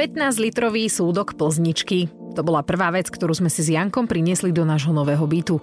[0.00, 2.08] 15-litrový súdok plzničky.
[2.32, 5.60] To bola prvá vec, ktorú sme si s Jankom priniesli do nášho nového bytu.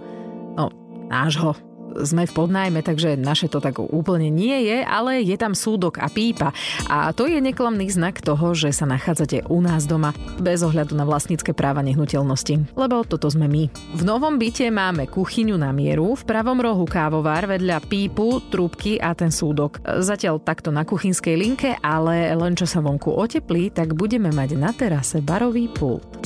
[0.54, 0.70] No,
[1.10, 1.58] nášho
[2.04, 6.12] sme v podnájme, takže naše to tak úplne nie je, ale je tam súdok a
[6.12, 6.54] pípa.
[6.92, 11.08] A to je neklamný znak toho, že sa nachádzate u nás doma, bez ohľadu na
[11.08, 12.76] vlastnícke práva nehnuteľnosti.
[12.76, 13.64] Lebo toto sme my.
[13.98, 19.14] V novom byte máme kuchyňu na mieru, v pravom rohu kávovár, vedľa pípu, trúbky a
[19.14, 19.80] ten súdok.
[19.86, 24.74] Zatiaľ takto na kuchynskej linke, ale len čo sa vonku oteplí, tak budeme mať na
[24.74, 26.17] terase barový pult.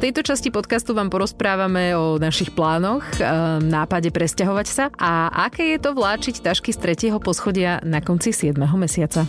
[0.00, 3.28] Tejto časti podcastu vám porozprávame o našich plánoch, e,
[3.60, 8.56] nápade presťahovať sa a aké je to vláčiť tašky z tretieho poschodia na konci 7.
[8.80, 9.28] mesiaca.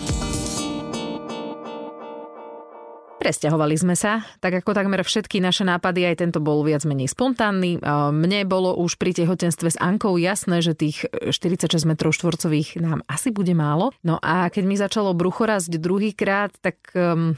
[3.20, 7.76] Presťahovali sme sa, tak ako takmer všetky naše nápady, aj tento bol viac menej spontánny.
[7.76, 7.79] E,
[8.15, 13.35] mne bolo už pri tehotenstve s Ankou jasné, že tých 46 m štvorcových nám asi
[13.35, 13.91] bude málo.
[14.07, 17.35] No a keď mi začalo brucho druhýkrát, tak um,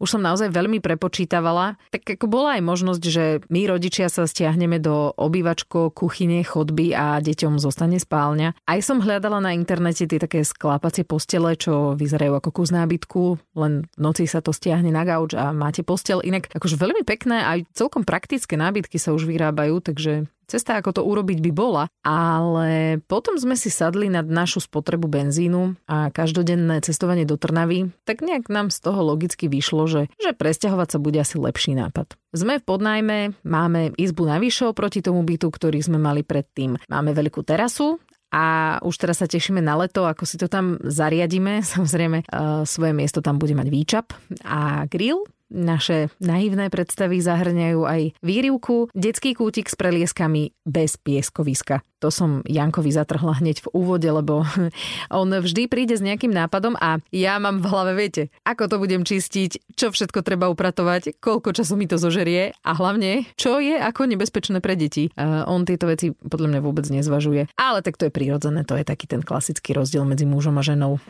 [0.00, 1.76] už som naozaj veľmi prepočítavala.
[1.92, 7.20] Tak ako bola aj možnosť, že my rodičia sa stiahneme do obývačko, kuchyne, chodby a
[7.20, 8.56] deťom zostane spálňa.
[8.64, 13.84] Aj som hľadala na internete tie také sklápacie postele, čo vyzerajú ako kus nábytku, len
[13.92, 16.24] v noci sa to stiahne na gauč a máte postel.
[16.24, 21.02] Inak akože veľmi pekné aj celkom praktické nábytky sa už vyrábajú, takže Cesta, ako to
[21.06, 27.22] urobiť, by bola, ale potom sme si sadli nad našu spotrebu benzínu a každodenné cestovanie
[27.22, 31.38] do Trnavy, tak nejak nám z toho logicky vyšlo, že, že presťahovať sa bude asi
[31.38, 32.18] lepší nápad.
[32.34, 36.82] Sme v podnajme, máme izbu navyše oproti tomu bytu, ktorý sme mali predtým.
[36.90, 41.62] Máme veľkú terasu, a už teraz sa tešíme na leto, ako si to tam zariadíme.
[41.74, 42.30] Samozrejme,
[42.62, 44.06] svoje miesto tam bude mať výčap
[44.46, 51.82] a grill naše naivné predstavy zahrňajú aj výrivku, detský kútik s prelieskami bez pieskoviska.
[52.00, 54.46] To som Jankovi zatrhla hneď v úvode, lebo
[55.20, 59.04] on vždy príde s nejakým nápadom a ja mám v hlave, viete, ako to budem
[59.04, 64.08] čistiť, čo všetko treba upratovať, koľko času mi to zožerie a hlavne, čo je ako
[64.08, 65.12] nebezpečné pre deti.
[65.20, 67.52] On tieto veci podľa mňa vôbec nezvažuje.
[67.60, 71.02] Ale tak to je prirodzené, to je taký ten klasický rozdiel medzi mužom a ženou.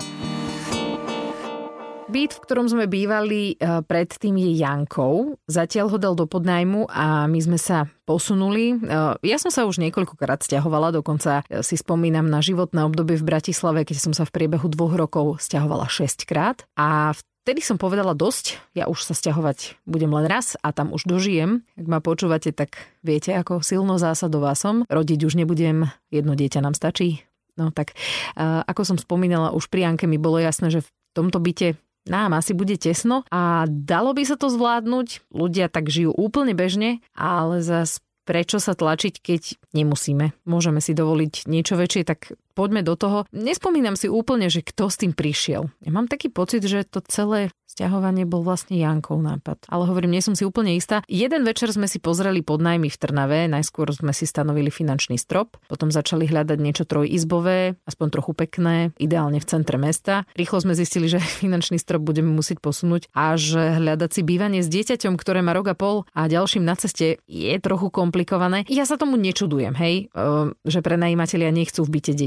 [2.11, 5.39] Byt, v ktorom sme bývali e, predtým je Jankov.
[5.47, 8.75] Zatiaľ ho dal do podnajmu a my sme sa posunuli.
[8.75, 8.77] E,
[9.23, 13.87] ja som sa už niekoľkokrát stiahovala, dokonca e, si spomínam na životné obdobie v Bratislave,
[13.87, 16.67] keď som sa v priebehu dvoch rokov stiahovala 6 krát.
[16.75, 21.09] A Vtedy som povedala dosť, ja už sa stiahovať budem len raz a tam už
[21.09, 21.65] dožijem.
[21.73, 24.85] Ak ma počúvate, tak viete, ako silno zásadová som.
[24.93, 27.25] Rodiť už nebudem, jedno dieťa nám stačí.
[27.57, 27.97] No tak,
[28.37, 32.53] ako som spomínala, už pri Anke mi bolo jasné, že v tomto byte nám asi
[32.53, 35.31] bude tesno a dalo by sa to zvládnuť.
[35.31, 39.43] Ľudia tak žijú úplne bežne, ale zas prečo sa tlačiť, keď
[39.75, 40.31] nemusíme.
[40.47, 43.25] Môžeme si dovoliť niečo väčšie, tak poďme do toho.
[43.33, 45.73] Nespomínam si úplne, že kto s tým prišiel.
[45.81, 49.71] Ja mám taký pocit, že to celé Sťahovanie bol vlastne Jankov nápad.
[49.71, 51.07] Ale hovorím, nie som si úplne istá.
[51.07, 55.55] Jeden večer sme si pozreli pod najmy v Trnave, najskôr sme si stanovili finančný strop,
[55.71, 60.27] potom začali hľadať niečo trojizbové, aspoň trochu pekné, ideálne v centre mesta.
[60.35, 64.69] Rýchlo sme zistili, že finančný strop budeme musieť posunúť a že hľadať si bývanie s
[64.69, 68.67] dieťaťom, ktoré má rok a pol a ďalším na ceste je trochu komplikované.
[68.67, 72.19] Ja sa tomu nečudujem, hej, ehm, že prenajímatelia nechcú v byte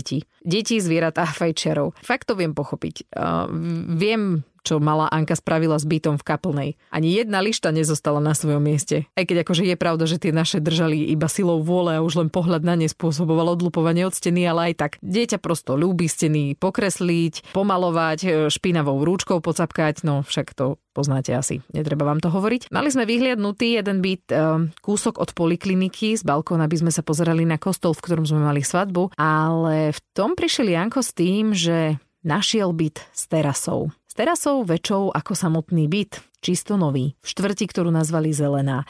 [0.44, 1.96] Deti, zvieratá, fajčerov.
[2.04, 3.16] Fakt to viem pochopiť.
[3.16, 6.70] Ehm, viem čo mala Anka spravila s bytom v kaplnej.
[6.90, 9.06] Ani jedna lišta nezostala na svojom mieste.
[9.14, 12.30] Aj keď akože je pravda, že tie naše držali iba silou vôle a už len
[12.32, 14.92] pohľad na ne spôsoboval odlupovanie od steny, ale aj tak.
[15.04, 21.60] Dieťa prosto ľúbi steny pokresliť, pomalovať, e, špinavou rúčkou pocapkať, no však to poznáte asi,
[21.74, 22.70] netreba vám to hovoriť.
[22.70, 27.44] Mali sme vyhliadnutý jeden byt, e, kúsok od polikliniky, z balkóna by sme sa pozerali
[27.44, 31.98] na kostol, v ktorom sme mali svadbu, ale v tom prišiel Janko s tým, že
[32.24, 33.92] našiel byt s terasou.
[34.14, 38.86] S terasou väčšou ako samotný byt, čisto nový, v štvrti, ktorú nazvali Zelená.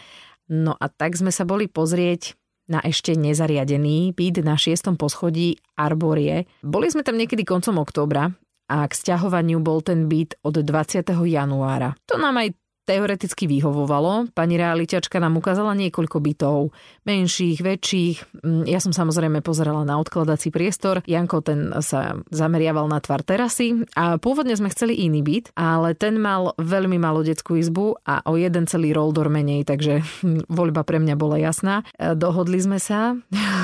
[0.52, 2.36] No a tak sme sa boli pozrieť
[2.68, 6.44] na ešte nezariadený byt na šiestom poschodí Arborie.
[6.60, 8.36] Boli sme tam niekedy koncom októbra
[8.68, 11.08] a k sťahovaniu bol ten byt od 20.
[11.16, 11.96] januára.
[12.12, 14.32] To nám aj teoreticky vyhovovalo.
[14.36, 16.76] Pani realiťačka nám ukázala niekoľko bytov,
[17.08, 18.44] menších, väčších.
[18.44, 21.00] Mm, ja som samozrejme pozerala na odkladací priestor.
[21.08, 26.20] Janko ten sa zameriaval na tvar terasy a pôvodne sme chceli iný byt, ale ten
[26.20, 30.04] mal veľmi malú detskú izbu a o jeden celý roldor menej, takže
[30.60, 31.88] voľba pre mňa bola jasná.
[31.96, 33.16] E, dohodli sme sa,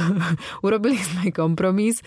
[0.66, 2.00] urobili sme kompromis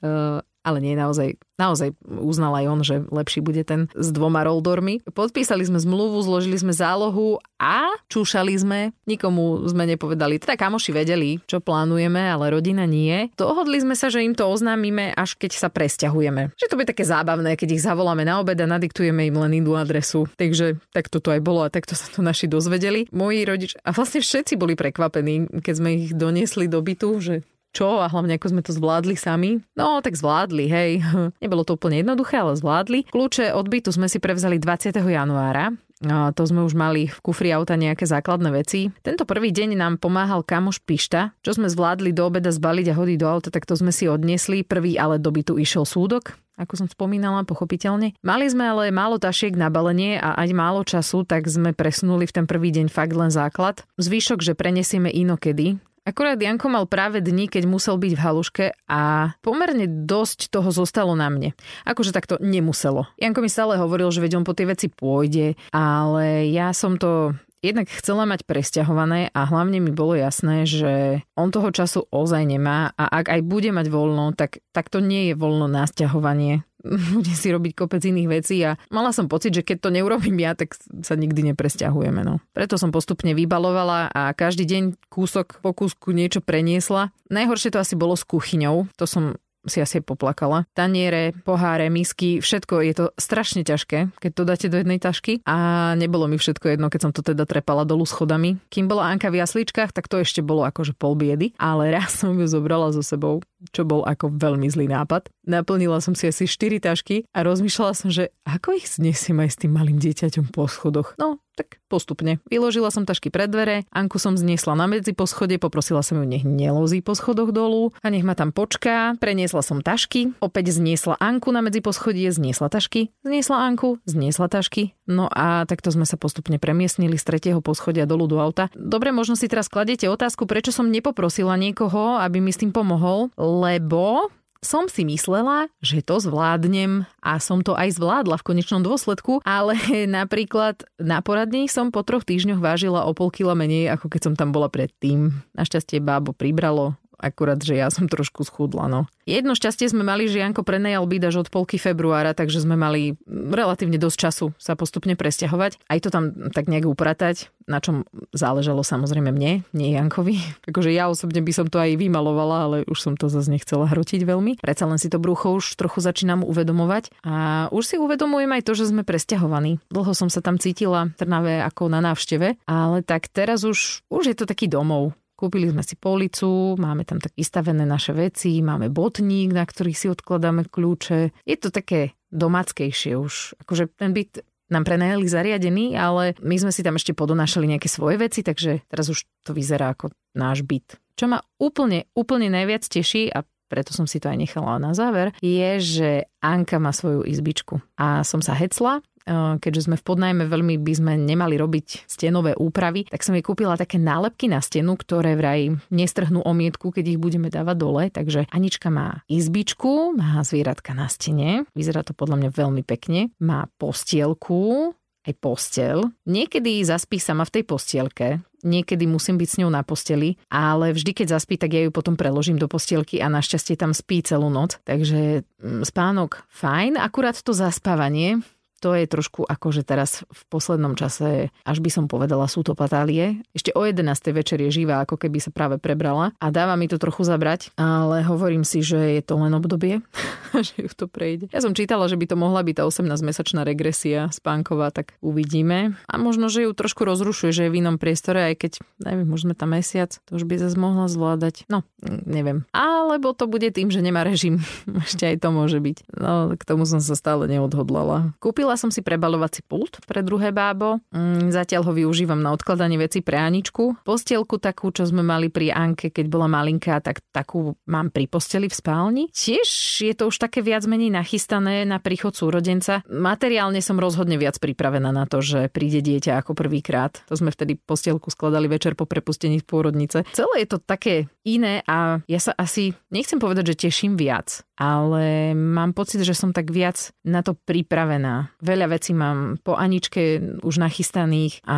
[0.00, 5.06] e, ale nie naozaj Naozaj uznal aj on, že lepší bude ten s dvoma roldormi.
[5.06, 8.90] Podpísali sme zmluvu, zložili sme zálohu a čúšali sme.
[9.06, 10.42] Nikomu sme nepovedali.
[10.42, 13.30] Teda kamoši vedeli, čo plánujeme, ale rodina nie.
[13.38, 16.58] Dohodli sme sa, že im to oznámime, až keď sa presťahujeme.
[16.58, 19.78] Že to bude také zábavné, keď ich zavoláme na obed a nadiktujeme im len inú
[19.78, 20.26] adresu.
[20.34, 23.06] Takže takto to aj bolo a takto sa to naši dozvedeli.
[23.14, 27.98] Moji rodič a vlastne všetci boli prekvapení, keď sme ich doniesli do bytu, že čo
[27.98, 29.58] a hlavne ako sme to zvládli sami.
[29.74, 30.90] No, tak zvládli, hej.
[31.42, 33.10] Nebolo to úplne jednoduché, ale zvládli.
[33.10, 34.94] Kľúče od bytu sme si prevzali 20.
[34.94, 35.74] januára.
[36.04, 38.92] To sme už mali v kufri auta nejaké základné veci.
[39.00, 41.32] Tento prvý deň nám pomáhal kamoš Pišta.
[41.40, 44.66] Čo sme zvládli do obeda zbaliť a hodiť do auta, tak to sme si odniesli.
[44.66, 48.12] Prvý ale do bytu išiel súdok, ako som spomínala, pochopiteľne.
[48.20, 52.36] Mali sme ale málo tašiek na balenie a aj málo času, tak sme presunuli v
[52.36, 53.80] ten prvý deň fakt len základ.
[53.96, 59.32] Zvyšok, že prenesieme inokedy, Akurát Janko mal práve dni, keď musel byť v haluške a
[59.40, 61.56] pomerne dosť toho zostalo na mne.
[61.88, 63.08] Akože takto nemuselo.
[63.16, 67.32] Janko mi stále hovoril, že veď on po tie veci pôjde, ale ja som to
[67.64, 72.92] jednak chcela mať presťahované a hlavne mi bolo jasné, že on toho času ozaj nemá
[73.00, 76.68] a ak aj bude mať voľno, tak, tak to nie je voľno na sťahovanie
[77.16, 80.52] bude si robiť kopec iných vecí a mala som pocit, že keď to neurobím ja,
[80.52, 82.20] tak sa nikdy nepresťahujeme.
[82.22, 82.44] No.
[82.52, 87.10] Preto som postupne vybalovala a každý deň kúsok po kúsku niečo preniesla.
[87.32, 88.86] Najhoršie to asi bolo s kuchyňou.
[89.00, 90.68] To som si asi poplakala.
[90.76, 95.92] Taniere, poháre, misky, všetko je to strašne ťažké, keď to dáte do jednej tašky a
[95.96, 98.60] nebolo mi všetko jedno, keď som to teda trepala dolu schodami.
[98.68, 102.36] Kým bola Anka v jasličkách, tak to ešte bolo akože pol biedy, ale raz som
[102.36, 103.40] ju zobrala so sebou
[103.72, 105.30] čo bol ako veľmi zlý nápad.
[105.44, 109.60] Naplnila som si asi 4 tašky a rozmýšľala som, že ako ich znesiem aj s
[109.60, 111.16] tým malým dieťaťom po schodoch.
[111.20, 112.42] No, tak postupne.
[112.50, 116.26] Vyložila som tašky pred dvere, Anku som zniesla na medzi po schode, poprosila som ju,
[116.26, 119.14] nech nelozí po schodoch dolu a nech ma tam počká.
[119.22, 124.98] Preniesla som tašky, opäť zniesla Anku na medzi poschodie, zniesla tašky, zniesla Anku, zniesla tašky.
[125.06, 128.72] No a takto sme sa postupne premiestnili z tretieho poschodia dolu do auta.
[128.74, 133.30] Dobre, možno si teraz kladete otázku, prečo som nepoprosila niekoho, aby mi s tým pomohol,
[133.54, 134.34] lebo
[134.64, 139.76] som si myslela, že to zvládnem a som to aj zvládla v konečnom dôsledku, ale
[140.08, 144.34] napríklad na poradni som po troch týždňoch vážila o pol kila menej, ako keď som
[144.34, 145.44] tam bola predtým.
[145.52, 149.08] Našťastie bábo pribralo, akurát, že ja som trošku schudla, no.
[149.24, 153.16] Jedno šťastie sme mali, že Janko prenajal byt až od polky februára, takže sme mali
[153.24, 155.80] relatívne dosť času sa postupne presťahovať.
[155.88, 158.04] Aj to tam tak nejak upratať, na čom
[158.36, 160.36] záležalo samozrejme mne, nie Jankovi.
[160.68, 164.28] Akože ja osobne by som to aj vymalovala, ale už som to zase nechcela hrotiť
[164.28, 164.60] veľmi.
[164.60, 167.24] Predsa len si to brucho už trochu začínam uvedomovať.
[167.24, 169.80] A už si uvedomujem aj to, že sme presťahovaní.
[169.88, 174.24] Dlho som sa tam cítila v Trnave ako na návšteve, ale tak teraz už, už
[174.28, 175.16] je to taký domov.
[175.34, 180.06] Kúpili sme si policu, máme tam tak vystavené naše veci, máme botník, na ktorý si
[180.06, 181.34] odkladáme kľúče.
[181.42, 183.58] Je to také domáckejšie už.
[183.58, 188.16] Akože ten byt nám prenajali zariadený, ale my sme si tam ešte podonášali nejaké svoje
[188.16, 190.98] veci, takže teraz už to vyzerá ako náš byt.
[191.14, 195.34] Čo ma úplne, úplne najviac teší a preto som si to aj nechala na záver,
[195.42, 197.82] je, že Anka má svoju izbičku.
[197.98, 203.08] A som sa hecla, keďže sme v podnajme veľmi by sme nemali robiť stenové úpravy,
[203.08, 207.48] tak som jej kúpila také nálepky na stenu, ktoré vraj nestrhnú omietku, keď ich budeme
[207.48, 208.02] dávať dole.
[208.12, 213.66] Takže Anička má izbičku, má zvieratka na stene, vyzerá to podľa mňa veľmi pekne, má
[213.80, 214.92] postielku,
[215.24, 216.12] aj postel.
[216.28, 221.16] Niekedy zaspí sama v tej postielke, niekedy musím byť s ňou na posteli, ale vždy,
[221.16, 224.80] keď zaspí, tak ja ju potom preložím do postielky a našťastie tam spí celú noc.
[224.84, 228.44] Takže mm, spánok fajn, akurát to zaspávanie
[228.84, 233.40] to je trošku že teraz v poslednom čase, až by som povedala, sú to patálie.
[233.56, 234.04] Ešte o 11.
[234.36, 238.20] večer je živá, ako keby sa práve prebrala a dáva mi to trochu zabrať, ale
[238.28, 240.04] hovorím si, že je to len obdobie,
[240.68, 241.48] že ju to prejde.
[241.48, 245.96] Ja som čítala, že by to mohla byť tá 18-mesačná regresia spánková, tak uvidíme.
[246.04, 249.56] A možno, že ju trošku rozrušuje, že je v inom priestore, aj keď, neviem, možno
[249.56, 251.64] tam mesiac, to už by zase mohla zvládať.
[251.72, 252.68] No, neviem.
[252.76, 254.60] Alebo to bude tým, že nemá režim.
[255.08, 256.12] Ešte aj to môže byť.
[256.20, 258.36] No, k tomu som sa stále neodhodlala.
[258.42, 260.98] Kúpila Kúpila som si prebalovací pult pre druhé bábo.
[261.14, 264.02] Mm, zatiaľ ho využívam na odkladanie veci pre Aničku.
[264.02, 268.66] Postielku takú, čo sme mali pri Anke, keď bola malinká, tak takú mám pri posteli
[268.66, 269.24] v spálni.
[269.30, 269.70] Tiež
[270.02, 273.06] je to už také viac menej nachystané na príchod súrodenca.
[273.06, 277.22] Materiálne som rozhodne viac pripravená na to, že príde dieťa ako prvýkrát.
[277.30, 280.26] To sme vtedy postielku skladali večer po prepustení z pôrodnice.
[280.34, 285.54] Celé je to také iné a ja sa asi, nechcem povedať, že teším viac, ale
[285.54, 288.50] mám pocit, že som tak viac na to pripravená.
[288.64, 291.76] Veľa vecí mám po Aničke už nachystaných a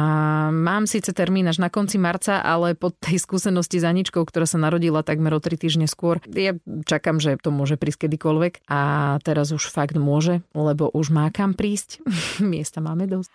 [0.55, 4.63] mám síce termín až na konci marca, ale po tej skúsenosti s Aničkou, ktorá sa
[4.63, 6.55] narodila takmer o tri týždne skôr, ja
[6.87, 8.81] čakám, že to môže prísť kedykoľvek a
[9.27, 12.07] teraz už fakt môže, lebo už má kam prísť.
[12.39, 13.35] Miesta máme dosť.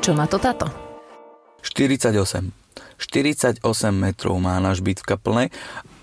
[0.00, 0.72] Čo na to táto?
[1.60, 2.16] 48.
[2.96, 3.60] 48
[3.92, 5.48] metrov má náš byt v kaplnej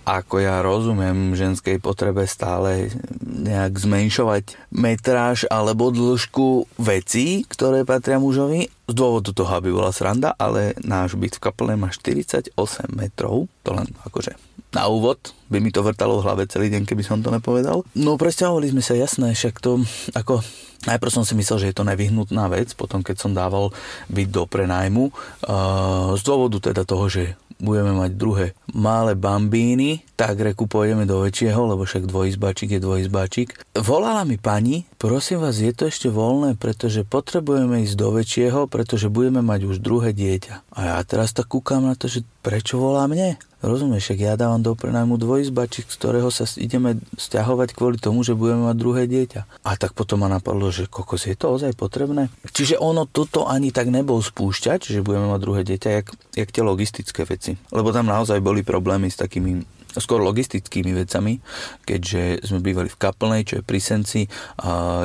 [0.09, 2.89] ako ja rozumiem ženskej potrebe stále
[3.21, 8.73] nejak zmenšovať metráž alebo dĺžku vecí, ktoré patria mužovi.
[8.89, 12.57] Z dôvodu toho, aby bola sranda, ale náš byt v kaplne má 48
[12.89, 13.45] metrov.
[13.61, 14.33] To len akože
[14.73, 17.85] na úvod by mi to vrtalo v hlave celý deň, keby som to nepovedal.
[17.93, 19.85] No presťahovali sme sa, jasné, však to
[20.17, 20.41] ako
[20.79, 23.75] Najprv som si myslel, že je to nevyhnutná vec, potom keď som dával
[24.07, 30.39] byt do prenajmu, uh, z dôvodu teda toho, že budeme mať druhé malé bambíny, tak
[30.39, 33.49] reku pôjdeme do väčšieho, lebo však dvojizbačík je dvojizbačík.
[33.83, 39.11] Volala mi pani, prosím vás, je to ešte voľné, pretože potrebujeme ísť do väčšieho, pretože
[39.11, 40.75] budeme mať už druhé dieťa.
[40.75, 43.37] A ja teraz tak kúkam na to, že prečo volá mne?
[43.59, 48.31] Rozumieš, ak ja dávam do prenajmu dvojizbačík, z ktorého sa ideme stiahovať kvôli tomu, že
[48.31, 49.67] budeme mať druhé dieťa.
[49.67, 52.31] A tak potom ma napadlo, že kokos je to ozaj potrebné.
[52.47, 56.07] Čiže ono toto ani tak nebol spúšťať, že budeme mať druhé dieťa, jak,
[56.39, 57.59] jak tie logistické veci.
[57.75, 61.41] Lebo tam naozaj boli problémy s takými skôr logistickými vecami,
[61.87, 64.21] keďže sme bývali v Kaplnej, čo je pri Senci.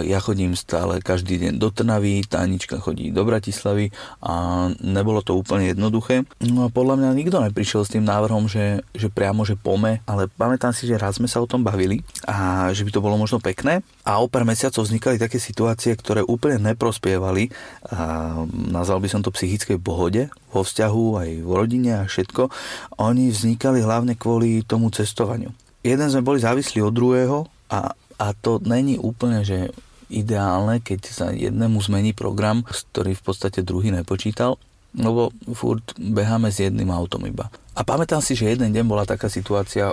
[0.05, 3.89] Ja chodím stále každý deň do Trnavy, Tánička chodí do Bratislavy
[4.21, 6.29] a nebolo to úplne jednoduché.
[6.45, 10.29] No a podľa mňa nikto neprišiel s tým návrhom, že, že priamo, že pome, ale
[10.29, 13.41] pamätám si, že raz sme sa o tom bavili a že by to bolo možno
[13.41, 13.81] pekné.
[14.05, 17.49] A o pár mesiacov vznikali také situácie, ktoré úplne neprospievali,
[17.89, 22.53] a nazval by som to psychickej pohode vo vzťahu, aj v rodine a všetko.
[23.01, 25.57] Oni vznikali hlavne kvôli tomu cestovaniu.
[25.81, 29.73] Jeden sme boli závislí od druhého a, a to není úplne, že
[30.13, 34.61] ideálne, keď sa jednému zmení program, ktorý v podstate druhý nepočítal,
[34.95, 37.51] lebo furt beháme s jedným autom iba.
[37.75, 39.91] A pamätám si, že jeden deň bola taká situácia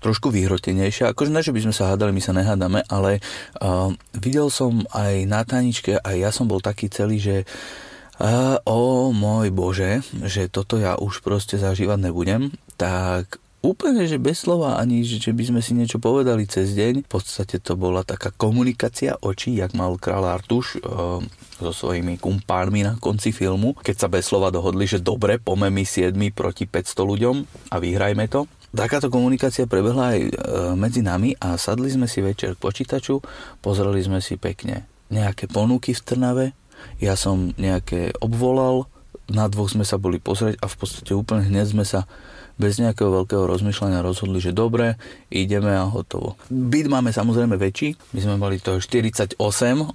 [0.00, 1.12] trošku vyhrotenejšia.
[1.12, 3.18] Akože ne, že by sme sa hádali, my sa nehádame, ale
[3.60, 7.36] uh, videl som aj na taničke, aj ja som bol taký celý, že
[8.22, 14.46] uh, o môj bože, že toto ja už proste zažívať nebudem, tak úplne, že bez
[14.46, 17.02] slova, ani že by sme si niečo povedali cez deň.
[17.02, 20.80] V podstate to bola taká komunikácia očí, jak mal král Artuš e,
[21.58, 25.82] so svojimi kumpármi na konci filmu, keď sa bez slova dohodli, že dobre, pome my
[25.82, 27.36] 7 proti 500 ľuďom
[27.74, 28.46] a vyhrajme to.
[28.74, 30.30] Takáto komunikácia prebehla aj e,
[30.74, 33.22] medzi nami a sadli sme si večer k počítaču,
[33.62, 36.46] pozreli sme si pekne nejaké ponuky v Trnave,
[36.98, 38.90] ja som nejaké obvolal,
[39.26, 42.06] na dvoch sme sa boli pozrieť a v podstate úplne hneď sme sa
[42.56, 44.96] bez nejakého veľkého rozmýšľania rozhodli, že dobre,
[45.28, 46.40] ideme a hotovo.
[46.48, 49.36] Byt máme samozrejme väčší, my sme mali to 48,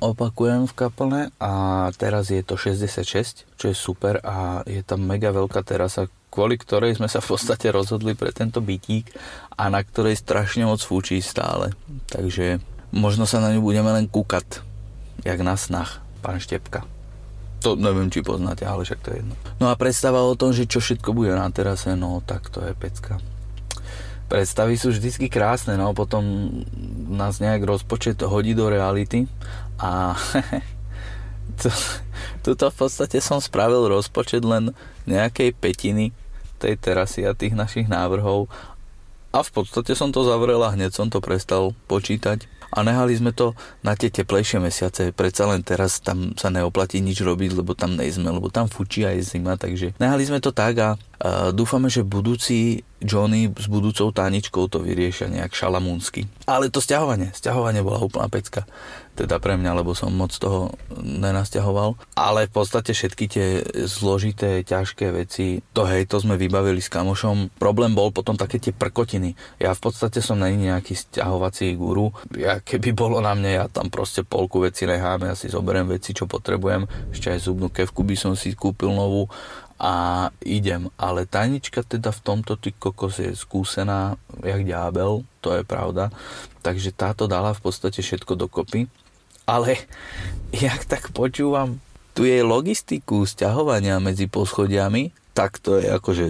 [0.02, 1.52] opakujem v kaplne a
[1.98, 7.02] teraz je to 66, čo je super a je tam mega veľká terasa, kvôli ktorej
[7.02, 9.12] sme sa v podstate rozhodli pre tento bytík
[9.58, 11.74] a na ktorej strašne moc fúčí stále.
[12.14, 12.62] Takže
[12.94, 14.62] možno sa na ňu budeme len kúkať,
[15.26, 16.86] jak na snach, pán Štepka.
[17.62, 19.36] To neviem, či poznáte, ale však to je jedno.
[19.62, 22.74] No a predstava o tom, že čo všetko bude na terase, no tak to je
[22.74, 23.22] pecka.
[24.32, 26.24] Predstavy sú vždycky krásne, no potom
[27.12, 29.28] nás nejak rozpočet hodí do reality
[29.78, 30.16] a
[32.46, 34.72] tuto v podstate som spravil rozpočet len
[35.06, 36.16] nejakej petiny
[36.62, 38.46] tej terasy a tých našich návrhov
[39.32, 43.36] a v podstate som to zavrel a hneď som to prestal počítať a nehali sme
[43.36, 43.52] to
[43.84, 45.12] na tie teplejšie mesiace.
[45.12, 49.20] Predsa len teraz tam sa neoplatí nič robiť, lebo tam nejsme, lebo tam fučí aj
[49.28, 50.90] zima, takže nehali sme to tak a
[51.52, 56.26] dúfame, že budúci Johnny s budúcou táničkou to vyriešia nejak šalamúnsky.
[56.48, 58.64] Ale to stiahovanie, stiahovanie bola úplná pecka.
[59.22, 61.94] Teda pre mňa, lebo som moc toho nenasťahoval.
[62.18, 67.54] Ale v podstate všetky tie zložité, ťažké veci, to hej, to sme vybavili s kamošom.
[67.62, 69.38] Problém bol potom také tie prkotiny.
[69.62, 72.10] Ja v podstate som není nejaký stiahovací guru.
[72.34, 76.18] Ja, keby bolo na mne, ja tam proste polku veci nechám, ja si zoberiem veci,
[76.18, 76.90] čo potrebujem.
[77.14, 79.30] Ešte aj zubnú kevku by som si kúpil novú
[79.78, 80.90] a idem.
[80.98, 86.10] Ale tajnička teda v tomto ty kokos je skúsená jak ďábel, to je pravda.
[86.66, 88.90] Takže táto dala v podstate všetko dokopy.
[89.52, 89.76] Ale
[90.56, 91.84] jak tak počúvam
[92.16, 96.26] tu jej logistiku sťahovania medzi poschodiami, tak to je akože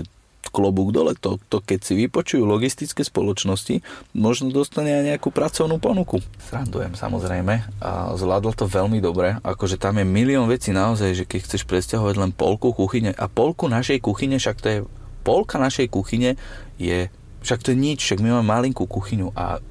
[0.52, 1.16] klobúk dole.
[1.24, 3.80] To, to keď si vypočujú logistické spoločnosti,
[4.12, 6.20] možno dostane aj nejakú pracovnú ponuku.
[6.52, 9.40] Srandujem samozrejme a zvládol to veľmi dobre.
[9.42, 13.72] Akože tam je milión vecí naozaj, že keď chceš presťahovať len polku kuchyne a polku
[13.72, 14.80] našej kuchyne, však to je
[15.24, 16.36] polka našej kuchyne
[16.76, 17.08] je,
[17.46, 19.64] však to je nič, však my máme malinkú kuchyňu a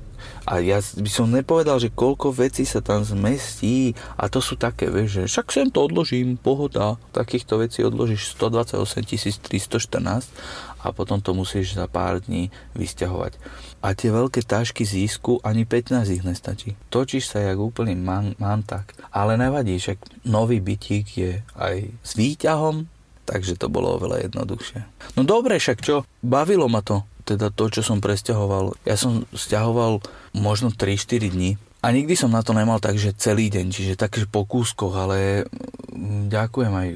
[0.51, 4.91] a ja by som nepovedal, že koľko vecí sa tam zmestí a to sú také,
[4.91, 10.27] vieš, že však sem to odložím, pohoda, takýchto vecí odložíš 128 314
[10.83, 13.39] a potom to musíš za pár dní vysťahovať.
[13.79, 16.75] A tie veľké tášky získu ani 15 ich nestačí.
[16.91, 18.99] Točíš sa jak úplný man, mantak.
[19.15, 22.91] Ale nevadí, však nový bytík je aj s výťahom,
[23.23, 24.83] takže to bolo oveľa jednoduchšie.
[25.15, 28.75] No dobre, však čo, bavilo ma to teda to, čo som presťahoval.
[28.83, 30.03] Ja som stiahoval
[30.35, 34.29] možno 3-4 dní a nikdy som na to nemal tak, že celý deň, čiže takže
[34.29, 35.49] po kúskoch, ale
[35.89, 36.89] mm, ďakujem aj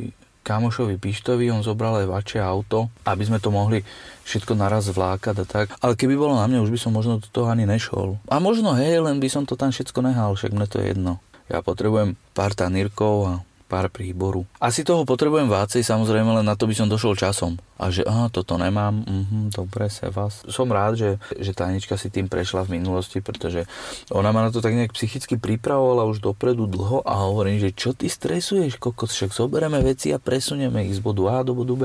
[0.44, 3.80] kamošovi Pištovi, on zobral aj vaše auto, aby sme to mohli
[4.28, 5.66] všetko naraz vlákať a tak.
[5.80, 8.20] Ale keby bolo na mne, už by som možno do toho ani nešol.
[8.28, 11.16] A možno hej, len by som to tam všetko nehal, však mne to je jedno.
[11.48, 13.32] Ja potrebujem pár tanírkov a
[13.64, 14.44] pár príboru.
[14.60, 17.56] Asi toho potrebujem vácej, samozrejme, len na to by som došol časom.
[17.74, 20.46] A že, aha, toto nemám, mhm, dobre, se vás.
[20.46, 23.66] Som rád, že, že Tanička si tým prešla v minulosti, pretože
[24.14, 27.90] ona ma na to tak nejak psychicky pripravovala už dopredu dlho a hovorím, že čo
[27.96, 31.82] ty stresuješ, kokos, však zoberieme veci a presunieme ich z bodu A do bodu B.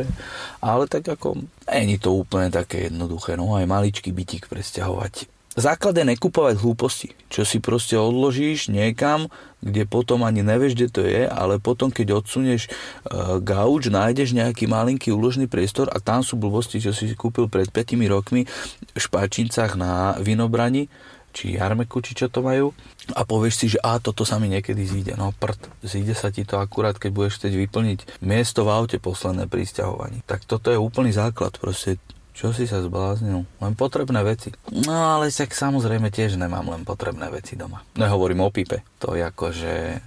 [0.62, 6.08] Ale tak ako, není to úplne také jednoduché, no aj maličký bytík presťahovať Základ je
[6.08, 9.28] nekupovať hlúposti, čo si proste odložíš niekam,
[9.60, 14.72] kde potom ani nevieš, kde to je, ale potom, keď odsunieš uh, gauč, nájdeš nejaký
[14.72, 19.76] malinký úložný priestor a tam sú blbosti, čo si kúpil pred 5 rokmi v špačincách
[19.76, 20.88] na vinobrani,
[21.36, 22.74] či jarmeku, či čo to majú
[23.14, 25.14] a povieš si, že a toto sa mi niekedy zíde.
[25.18, 29.46] No prd, zíde sa ti to akurát, keď budeš chcieť vyplniť miesto v aute posledné
[29.50, 30.26] prísťahovaní.
[30.26, 32.02] Tak toto je úplný základ, proste
[32.34, 33.44] čo si sa zbláznil?
[33.44, 34.54] Len potrebné veci.
[34.72, 37.84] No ale však samozrejme tiež nemám len potrebné veci doma.
[38.00, 38.86] Nehovorím o pipe.
[39.04, 40.00] To je ako, že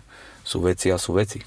[0.47, 1.43] sú veci a sú veci.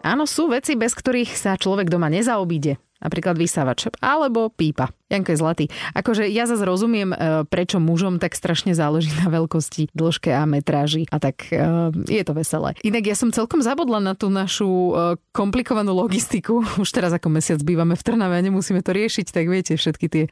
[0.00, 2.80] Áno, sú veci, bez ktorých sa človek doma nezaobíde.
[3.00, 4.92] Napríklad vysávač alebo pípa.
[5.10, 5.64] Janko je zlatý.
[5.92, 7.16] Akože ja zase rozumiem, e,
[7.50, 11.58] prečo mužom tak strašne záleží na veľkosti, dĺžke a metráži a tak e,
[12.06, 12.78] je to veselé.
[12.86, 14.92] Inak ja som celkom zabudla na tú našu e,
[15.34, 16.62] komplikovanú logistiku.
[16.82, 20.24] Už teraz ako mesiac bývame v Trnave a nemusíme to riešiť, tak viete, všetky tie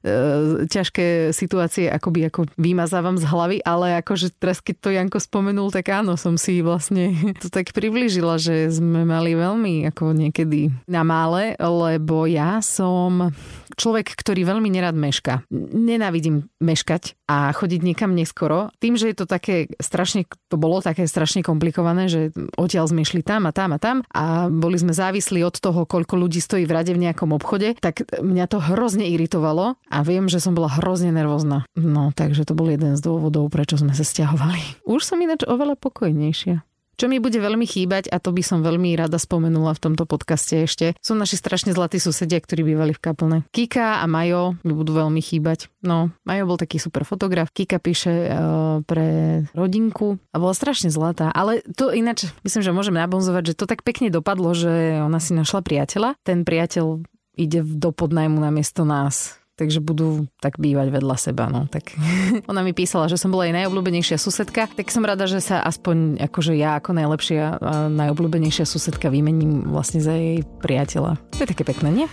[0.68, 5.90] ťažké situácie akoby ako vymazávam z hlavy, ale akože teraz keď to Janko spomenul, tak
[5.90, 11.58] áno, som si vlastne to tak priblížila, že sme mali veľmi ako niekedy na mále,
[11.58, 13.34] lebo ja som
[13.78, 15.46] človek, ktorý veľmi nerad meška.
[15.54, 18.74] Nenávidím meškať a chodiť niekam neskoro.
[18.82, 23.22] Tým, že je to také strašne, to bolo také strašne komplikované, že odtiaľ sme išli
[23.22, 26.74] tam a tam a tam a boli sme závislí od toho, koľko ľudí stojí v
[26.74, 31.14] rade v nejakom obchode, tak mňa to hrozne iritovalo a viem, že som bola hrozne
[31.14, 31.64] nervózna.
[31.78, 34.82] No, takže to bol jeden z dôvodov, prečo sme sa stiahovali.
[34.84, 36.67] Už som ináč oveľa pokojnejšia.
[36.98, 40.66] Čo mi bude veľmi chýbať, a to by som veľmi rada spomenula v tomto podcaste
[40.66, 43.38] ešte, sú naši strašne zlatí susedia, ktorí bývali v kaplne.
[43.54, 45.70] Kika a Majo mi budú veľmi chýbať.
[45.86, 47.54] No, Majo bol taký super fotograf.
[47.54, 51.30] Kika píše uh, pre rodinku a bola strašne zlatá.
[51.30, 55.38] Ale to ináč, myslím, že môžem nabonzovať, že to tak pekne dopadlo, že ona si
[55.38, 56.18] našla priateľa.
[56.26, 57.06] Ten priateľ
[57.38, 61.50] ide do podnajmu na miesto nás takže budú tak bývať vedľa seba.
[61.50, 61.66] No.
[61.66, 61.98] Tak
[62.50, 66.22] ona mi písala, že som bola jej najobľúbenejšia susedka, tak som rada, že sa aspoň
[66.30, 71.18] akože ja ako najlepšia a najobľúbenejšia susedka vymením vlastne za jej priateľa.
[71.34, 72.06] To je také pekné, nie?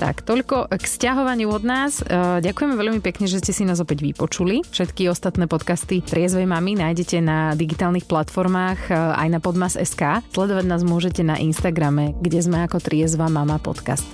[0.00, 2.00] Tak, toľko k stiahovaniu od nás.
[2.00, 4.64] E, ďakujeme veľmi pekne, že ste si nás opäť vypočuli.
[4.64, 10.24] Všetky ostatné podcasty Triezvej mamy nájdete na digitálnych platformách e, aj na podmas.sk.
[10.32, 14.08] Sledovať nás môžete na Instagrame, kde sme ako Triezva mama podcast.